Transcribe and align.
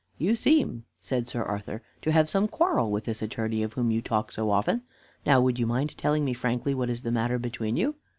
"You 0.17 0.33
seem," 0.33 0.85
said 0.99 1.27
Sir 1.29 1.43
Arthur, 1.43 1.83
"to 2.01 2.11
have 2.11 2.27
some 2.27 2.47
quarrel 2.47 2.89
with 2.89 3.03
this 3.03 3.21
Attorney 3.21 3.61
of 3.61 3.73
whom 3.73 3.91
you 3.91 4.01
talk 4.01 4.31
so 4.31 4.49
often. 4.49 4.81
Now 5.27 5.39
would 5.41 5.59
you 5.59 5.67
mind 5.67 5.95
telling 5.95 6.25
me 6.25 6.33
frankly 6.33 6.73
what 6.73 6.89
is 6.89 7.03
the 7.03 7.11
matter 7.11 7.37
between 7.37 7.77
you?" 7.77 7.93